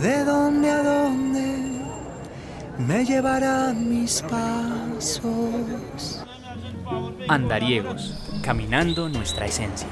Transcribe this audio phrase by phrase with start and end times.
[0.00, 1.42] de dónde a dónde
[2.78, 5.22] me llevarán mis pasos.
[7.28, 9.88] Andariegos, caminando nuestra esencia.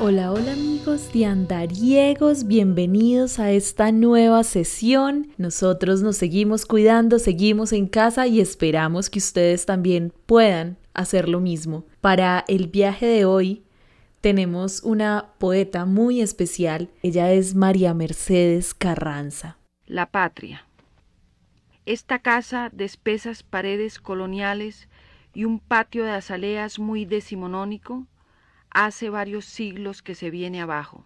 [0.00, 5.28] Hola, hola amigos de Andariegos, bienvenidos a esta nueva sesión.
[5.36, 11.40] Nosotros nos seguimos cuidando, seguimos en casa y esperamos que ustedes también puedan hacer lo
[11.40, 11.84] mismo.
[12.00, 13.62] Para el viaje de hoy
[14.20, 16.90] tenemos una poeta muy especial.
[17.02, 19.58] Ella es María Mercedes Carranza.
[19.86, 20.66] La patria.
[21.86, 24.88] Esta casa de espesas paredes coloniales
[25.34, 28.06] y un patio de azaleas muy decimonónico
[28.70, 31.04] hace varios siglos que se viene abajo.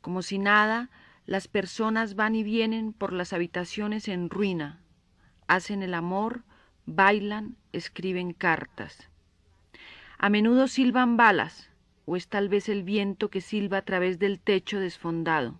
[0.00, 0.90] Como si nada,
[1.26, 4.80] las personas van y vienen por las habitaciones en ruina,
[5.48, 6.44] hacen el amor,
[6.84, 9.08] bailan, escriben cartas.
[10.18, 11.70] A menudo silban balas,
[12.06, 15.54] o es tal vez el viento que silba a través del techo desfondado.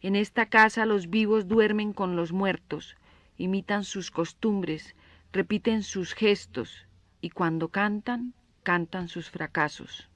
[0.00, 2.96] En esta casa los vivos duermen con los muertos,
[3.36, 4.94] imitan sus costumbres,
[5.32, 6.86] repiten sus gestos
[7.20, 10.08] y cuando cantan, cantan sus fracasos.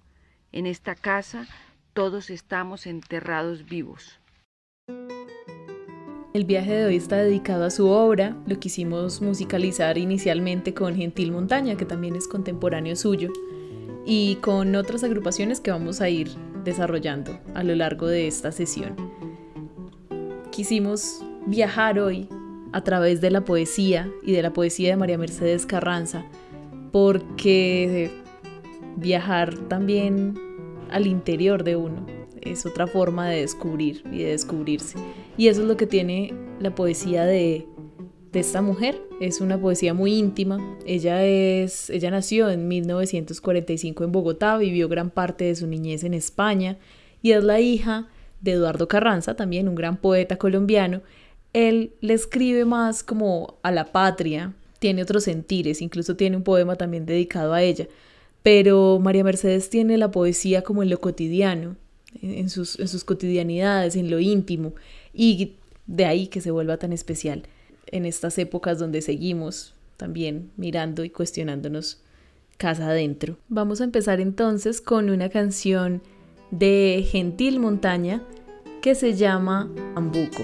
[0.52, 1.46] En esta casa
[1.92, 4.18] todos estamos enterrados vivos.
[6.32, 11.30] El viaje de hoy está dedicado a su obra, lo quisimos musicalizar inicialmente con Gentil
[11.30, 13.30] Montaña, que también es contemporáneo suyo
[14.04, 16.30] y con otras agrupaciones que vamos a ir
[16.64, 18.96] desarrollando a lo largo de esta sesión.
[20.50, 22.28] Quisimos viajar hoy
[22.72, 26.24] a través de la poesía y de la poesía de María Mercedes Carranza,
[26.90, 28.10] porque
[28.96, 30.34] viajar también
[30.90, 32.06] al interior de uno
[32.40, 34.98] es otra forma de descubrir y de descubrirse.
[35.36, 37.66] Y eso es lo que tiene la poesía de
[38.32, 39.00] de esta mujer.
[39.20, 40.58] Es una poesía muy íntima.
[40.86, 46.14] Ella, es, ella nació en 1945 en Bogotá, vivió gran parte de su niñez en
[46.14, 46.78] España
[47.20, 48.08] y es la hija
[48.40, 51.02] de Eduardo Carranza, también un gran poeta colombiano.
[51.52, 56.76] Él le escribe más como a la patria, tiene otros sentires, incluso tiene un poema
[56.76, 57.86] también dedicado a ella.
[58.42, 61.76] Pero María Mercedes tiene la poesía como en lo cotidiano,
[62.20, 64.74] en sus, en sus cotidianidades, en lo íntimo,
[65.14, 65.52] y
[65.86, 67.44] de ahí que se vuelva tan especial
[67.86, 72.00] en estas épocas donde seguimos también mirando y cuestionándonos
[72.56, 73.36] casa adentro.
[73.48, 76.02] Vamos a empezar entonces con una canción
[76.50, 78.22] de Gentil Montaña
[78.80, 80.42] que se llama Ambuco.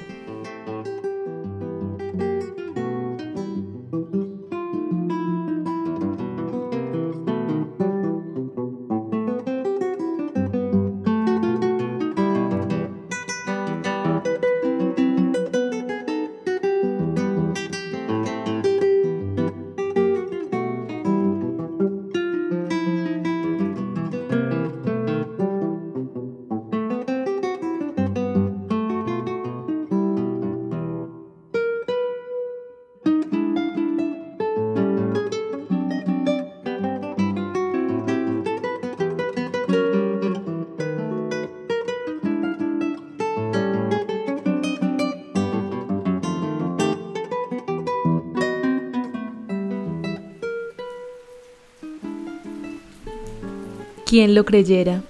[54.08, 55.02] ¿Quién lo creyera?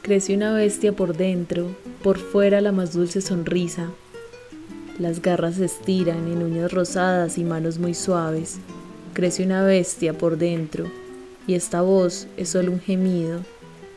[0.00, 3.90] Crece una bestia por dentro, por fuera la más dulce sonrisa.
[4.98, 8.60] Las garras se estiran en uñas rosadas y manos muy suaves.
[9.12, 10.86] Crece una bestia por dentro,
[11.46, 13.40] y esta voz es solo un gemido.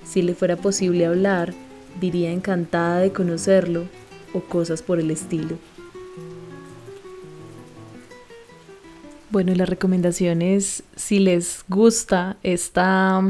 [0.04, 1.54] Si le fuera posible hablar,
[2.02, 3.86] diría encantada de conocerlo
[4.34, 5.58] o cosas por el estilo.
[9.30, 13.24] Bueno, la recomendación es si les gusta esta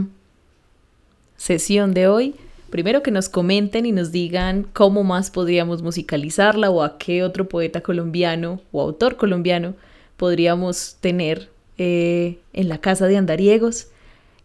[1.37, 2.35] sesión de hoy,
[2.69, 7.47] primero que nos comenten y nos digan cómo más podríamos musicalizarla o a qué otro
[7.47, 9.75] poeta colombiano o autor colombiano
[10.17, 13.87] podríamos tener eh, en la casa de andariegos.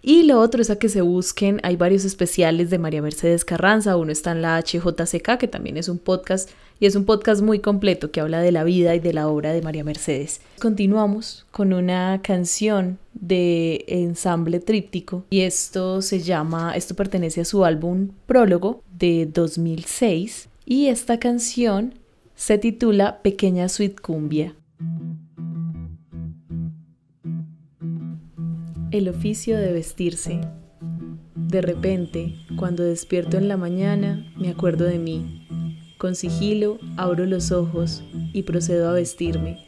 [0.02, 3.96] Y lo otro es a que se busquen, hay varios especiales de María Mercedes Carranza,
[3.96, 6.50] uno está en la HJCK, que también es un podcast,
[6.80, 9.52] y es un podcast muy completo que habla de la vida y de la obra
[9.52, 10.40] de María Mercedes.
[10.58, 17.66] Continuamos con una canción de ensamble tríptico, y esto se llama, esto pertenece a su
[17.66, 21.94] álbum Prólogo de 2006, y esta canción
[22.34, 24.54] se titula Pequeña Suite Cumbia.
[28.90, 30.40] El oficio de vestirse.
[31.36, 35.39] De repente, cuando despierto en la mañana, me acuerdo de mí.
[36.00, 38.02] Con sigilo abro los ojos
[38.32, 39.58] y procedo a vestirme.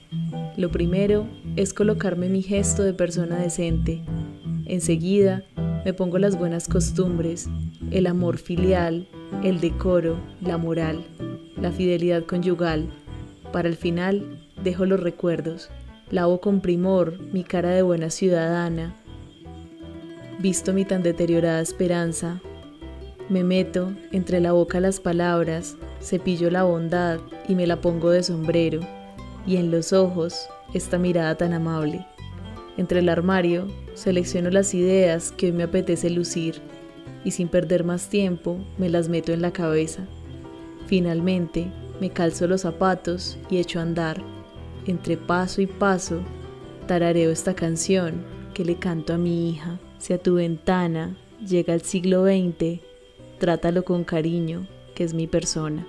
[0.56, 1.26] Lo primero
[1.56, 4.02] es colocarme mi gesto de persona decente.
[4.64, 5.44] Enseguida
[5.84, 7.50] me pongo las buenas costumbres,
[7.90, 9.06] el amor filial,
[9.44, 11.04] el decoro, la moral,
[11.60, 12.88] la fidelidad conyugal.
[13.52, 15.68] Para el final dejo los recuerdos,
[16.10, 18.96] lavo con primor mi cara de buena ciudadana,
[20.38, 22.40] visto mi tan deteriorada esperanza,
[23.28, 28.22] me meto entre la boca las palabras, cepillo la bondad y me la pongo de
[28.22, 28.80] sombrero,
[29.46, 32.06] y en los ojos esta mirada tan amable.
[32.76, 36.60] Entre el armario selecciono las ideas que hoy me apetece lucir
[37.24, 40.06] y sin perder más tiempo me las meto en la cabeza.
[40.86, 41.70] Finalmente
[42.00, 44.22] me calzo los zapatos y echo a andar.
[44.86, 46.20] Entre paso y paso
[46.86, 49.78] tarareo esta canción que le canto a mi hija.
[49.98, 51.16] Si a tu ventana
[51.46, 52.80] llega el siglo XX,
[53.38, 55.86] trátalo con cariño, que es mi persona.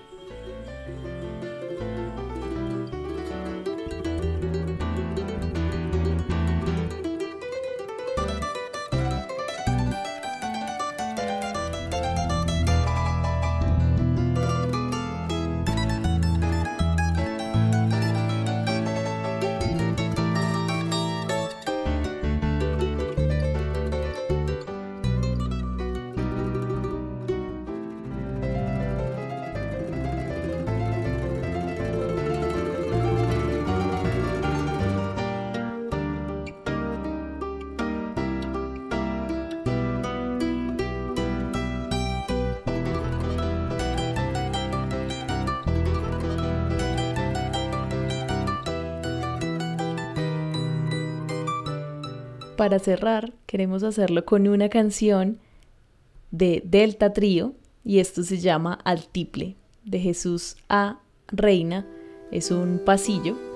[52.55, 55.39] Para cerrar, queremos hacerlo con una canción
[56.31, 57.53] de Delta Trío
[57.83, 61.85] y esto se llama Altiple, de Jesús a Reina.
[62.31, 63.52] Es un pasillo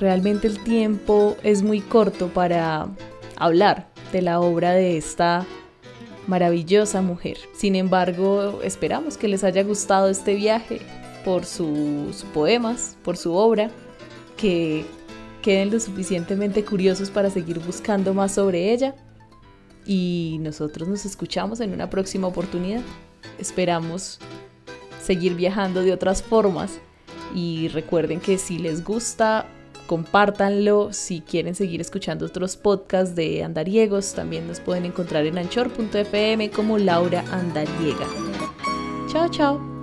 [0.00, 2.88] Realmente el tiempo es muy corto para
[3.36, 5.44] hablar de la obra de esta
[6.28, 7.38] maravillosa mujer.
[7.54, 10.80] Sin embargo, esperamos que les haya gustado este viaje
[11.24, 13.70] por sus poemas, por su obra,
[14.36, 14.84] que
[15.42, 18.94] queden lo suficientemente curiosos para seguir buscando más sobre ella.
[19.84, 22.82] Y nosotros nos escuchamos en una próxima oportunidad.
[23.38, 24.20] Esperamos
[25.02, 26.78] seguir viajando de otras formas
[27.34, 29.46] y recuerden que si les gusta
[29.88, 30.92] compártanlo.
[30.92, 36.78] Si quieren seguir escuchando otros podcasts de Andariegos, también nos pueden encontrar en anchor.fm como
[36.78, 38.06] Laura Andariega.
[39.08, 39.77] Chao, chao.